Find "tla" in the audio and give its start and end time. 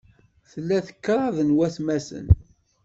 0.51-0.79